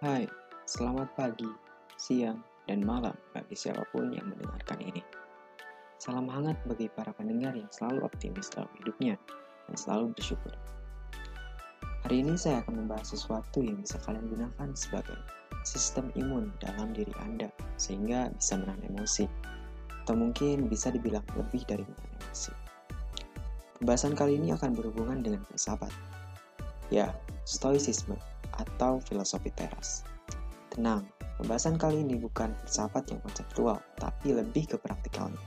Hai, 0.00 0.24
selamat 0.64 1.12
pagi, 1.12 1.44
siang, 2.00 2.40
dan 2.64 2.80
malam 2.80 3.12
bagi 3.36 3.52
siapa 3.52 3.84
pun 3.92 4.08
yang 4.08 4.32
mendengarkan 4.32 4.80
ini. 4.80 5.04
Salam 6.00 6.24
hangat 6.24 6.56
bagi 6.64 6.88
para 6.88 7.12
pendengar 7.12 7.52
yang 7.52 7.68
selalu 7.68 8.08
optimis 8.08 8.48
dalam 8.48 8.72
hidupnya 8.80 9.20
dan 9.68 9.76
selalu 9.76 10.16
bersyukur. 10.16 10.56
Hari 12.08 12.16
ini 12.16 12.32
saya 12.32 12.64
akan 12.64 12.80
membahas 12.80 13.12
sesuatu 13.12 13.60
yang 13.60 13.84
bisa 13.84 14.00
kalian 14.00 14.24
gunakan 14.32 14.72
sebagai 14.72 15.20
sistem 15.68 16.08
imun 16.16 16.48
dalam 16.64 16.96
diri 16.96 17.12
Anda 17.20 17.52
sehingga 17.76 18.32
bisa 18.32 18.56
menahan 18.56 18.80
emosi 18.88 19.28
atau 20.08 20.16
mungkin 20.16 20.72
bisa 20.72 20.88
dibilang 20.88 21.28
lebih 21.36 21.60
dari 21.68 21.84
menahan 21.84 22.12
emosi. 22.24 22.52
Pembahasan 23.76 24.16
kali 24.16 24.40
ini 24.40 24.56
akan 24.56 24.72
berhubungan 24.72 25.20
dengan 25.20 25.44
filsafat. 25.44 25.92
Ya, 26.88 27.12
stoicisme 27.44 28.16
atau 28.60 29.00
filosofi 29.00 29.48
teras. 29.56 30.04
Tenang, 30.70 31.08
pembahasan 31.40 31.80
kali 31.80 32.04
ini 32.04 32.20
bukan 32.20 32.52
filsafat 32.64 33.10
yang 33.10 33.20
konseptual, 33.24 33.80
tapi 33.96 34.36
lebih 34.36 34.70
ke 34.70 34.76
praktikalnya. 34.78 35.40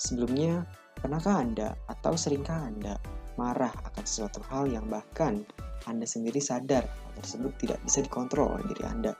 Sebelumnya, 0.00 0.64
pernahkah 0.96 1.42
Anda 1.42 1.76
atau 1.90 2.16
seringkah 2.16 2.72
Anda 2.72 2.96
marah 3.36 3.72
akan 3.92 4.04
sesuatu 4.04 4.40
hal 4.48 4.68
yang 4.68 4.88
bahkan 4.88 5.44
Anda 5.84 6.08
sendiri 6.08 6.40
sadar 6.40 6.84
hal 6.84 7.12
tersebut 7.20 7.52
tidak 7.60 7.78
bisa 7.84 8.04
dikontrol 8.04 8.56
oleh 8.56 8.64
diri 8.72 8.84
Anda? 8.88 9.12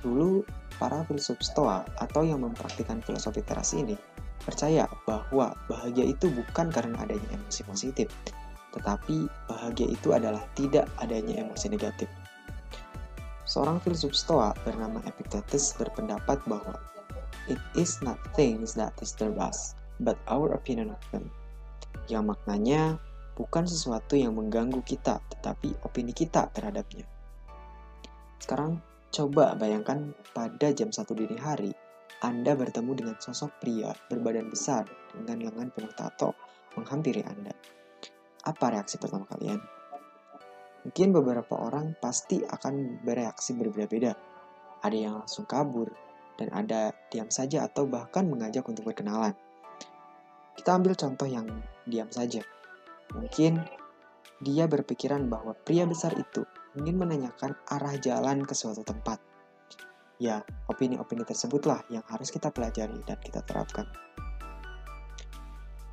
Dulu, 0.00 0.44
para 0.80 1.04
filsuf 1.08 1.40
stoa 1.40 1.84
atau 2.00 2.22
yang 2.24 2.44
mempraktikkan 2.44 3.00
filosofi 3.00 3.40
teras 3.44 3.72
ini 3.72 3.96
percaya 4.44 4.86
bahwa 5.08 5.56
bahagia 5.66 6.06
itu 6.06 6.30
bukan 6.30 6.70
karena 6.70 6.94
adanya 7.02 7.34
emosi 7.34 7.66
positif, 7.66 8.06
tetapi 8.76 9.24
bahagia 9.48 9.88
itu 9.88 10.12
adalah 10.12 10.44
tidak 10.52 10.84
adanya 11.00 11.40
emosi 11.40 11.72
negatif. 11.72 12.12
Seorang 13.48 13.80
filsuf 13.80 14.12
Stoa 14.12 14.52
bernama 14.68 15.00
Epictetus 15.08 15.72
berpendapat 15.80 16.44
bahwa 16.44 16.76
it 17.48 17.58
is 17.72 18.04
not 18.04 18.20
things 18.36 18.76
that 18.76 18.92
disturb 19.00 19.40
us, 19.40 19.72
but 20.02 20.20
our 20.28 20.52
opinion 20.52 20.92
of 20.92 21.00
them. 21.08 21.32
Yang 22.12 22.36
maknanya 22.36 23.00
bukan 23.38 23.64
sesuatu 23.64 24.18
yang 24.18 24.36
mengganggu 24.36 24.84
kita, 24.84 25.24
tetapi 25.32 25.72
opini 25.86 26.12
kita 26.12 26.52
terhadapnya. 26.52 27.08
Sekarang 28.42 28.84
coba 29.08 29.56
bayangkan 29.56 30.12
pada 30.36 30.68
jam 30.76 30.92
1 30.92 31.00
dini 31.16 31.38
hari, 31.40 31.72
Anda 32.20 32.52
bertemu 32.52 32.92
dengan 32.92 33.16
sosok 33.16 33.62
pria 33.62 33.94
berbadan 34.10 34.52
besar 34.52 34.84
dengan 35.14 35.48
lengan 35.48 35.68
penuh 35.72 35.92
tato 35.94 36.32
menghampiri 36.76 37.24
Anda 37.24 37.54
apa 38.46 38.70
reaksi 38.70 39.02
pertama 39.02 39.26
kalian? 39.26 39.58
Mungkin 40.86 41.10
beberapa 41.10 41.58
orang 41.58 41.98
pasti 41.98 42.46
akan 42.46 43.02
bereaksi 43.02 43.58
berbeda-beda. 43.58 44.14
Ada 44.86 44.94
yang 44.94 45.14
langsung 45.18 45.42
kabur, 45.42 45.90
dan 46.36 46.52
ada 46.52 46.92
diam 47.10 47.32
saja 47.32 47.66
atau 47.66 47.88
bahkan 47.88 48.28
mengajak 48.28 48.62
untuk 48.68 48.86
berkenalan. 48.86 49.34
Kita 50.54 50.76
ambil 50.76 50.94
contoh 50.94 51.26
yang 51.26 51.48
diam 51.88 52.08
saja. 52.12 52.44
Mungkin 53.16 53.60
dia 54.44 54.68
berpikiran 54.68 55.26
bahwa 55.32 55.56
pria 55.56 55.88
besar 55.88 56.12
itu 56.14 56.44
ingin 56.76 57.00
menanyakan 57.00 57.56
arah 57.72 57.96
jalan 57.96 58.44
ke 58.44 58.52
suatu 58.52 58.84
tempat. 58.84 59.18
Ya, 60.16 60.44
opini-opini 60.68 61.24
tersebutlah 61.28 61.84
yang 61.92 62.04
harus 62.08 62.32
kita 62.32 62.48
pelajari 62.52 63.00
dan 63.04 63.20
kita 63.20 63.44
terapkan. 63.44 63.84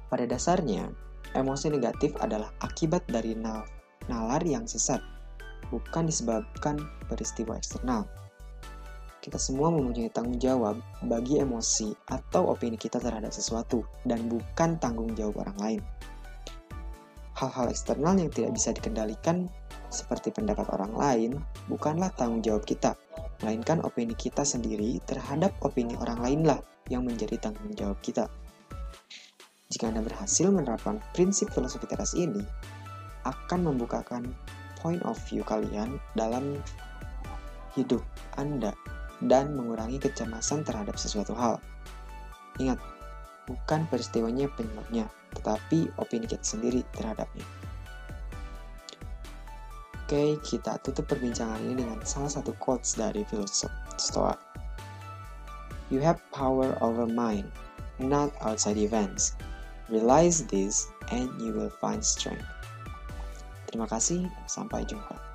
Pada 0.08 0.24
dasarnya, 0.28 0.92
Emosi 1.34 1.74
negatif 1.74 2.14
adalah 2.22 2.54
akibat 2.62 3.10
dari 3.10 3.34
nalar 4.06 4.42
yang 4.46 4.70
sesat, 4.70 5.02
bukan 5.74 6.06
disebabkan 6.06 6.78
peristiwa 7.10 7.58
eksternal. 7.58 8.06
Kita 9.24 9.40
semua 9.42 9.72
mempunyai 9.74 10.12
tanggung 10.14 10.38
jawab 10.38 10.78
bagi 11.08 11.40
emosi 11.40 11.96
atau 12.12 12.54
opini 12.54 12.78
kita 12.78 13.02
terhadap 13.02 13.34
sesuatu, 13.34 13.82
dan 14.06 14.30
bukan 14.30 14.78
tanggung 14.78 15.16
jawab 15.18 15.48
orang 15.48 15.58
lain. 15.58 15.82
Hal-hal 17.34 17.72
eksternal 17.72 18.14
yang 18.20 18.30
tidak 18.30 18.54
bisa 18.54 18.70
dikendalikan, 18.76 19.50
seperti 19.90 20.30
pendapat 20.30 20.70
orang 20.70 20.94
lain, 20.94 21.32
bukanlah 21.66 22.14
tanggung 22.14 22.46
jawab 22.46 22.62
kita, 22.68 22.94
melainkan 23.42 23.82
opini 23.82 24.14
kita 24.14 24.46
sendiri 24.46 25.02
terhadap 25.10 25.56
opini 25.66 25.98
orang 25.98 26.22
lainlah 26.22 26.60
yang 26.92 27.02
menjadi 27.08 27.40
tanggung 27.42 27.74
jawab 27.74 27.98
kita. 28.06 28.30
Jika 29.74 29.90
Anda 29.90 30.06
berhasil 30.06 30.54
menerapkan 30.54 31.02
prinsip 31.18 31.50
filosofi 31.50 31.90
teras 31.90 32.14
ini, 32.14 32.46
akan 33.26 33.74
membukakan 33.74 34.30
point 34.78 35.02
of 35.02 35.18
view 35.26 35.42
kalian 35.42 35.98
dalam 36.14 36.62
hidup 37.74 38.06
Anda 38.38 38.78
dan 39.26 39.58
mengurangi 39.58 39.98
kecemasan 39.98 40.62
terhadap 40.62 40.94
sesuatu 41.02 41.34
hal. 41.34 41.58
Ingat, 42.62 42.78
bukan 43.50 43.90
peristiwanya 43.90 44.46
penyebabnya, 44.54 45.10
tetapi 45.34 45.90
opini 45.98 46.30
kita 46.30 46.46
sendiri 46.46 46.86
terhadapnya. 46.94 47.48
Oke, 50.06 50.38
kita 50.46 50.78
tutup 50.86 51.10
perbincangan 51.10 51.58
ini 51.66 51.82
dengan 51.82 51.98
salah 52.06 52.30
satu 52.30 52.54
quotes 52.62 52.94
dari 52.94 53.26
filosof 53.26 53.74
Stoa. 53.98 54.38
You 55.90 55.98
have 56.06 56.22
power 56.30 56.78
over 56.78 57.10
mind, 57.10 57.50
not 57.98 58.30
outside 58.46 58.78
events. 58.78 59.34
Realize 59.92 60.48
this 60.48 60.88
and 61.12 61.28
you 61.42 61.52
will 61.52 61.72
find 61.82 62.00
strength. 62.00 62.46
Terima 63.68 63.90
kasih, 63.90 64.30
sampai 64.46 64.86
jumpa. 64.86 65.33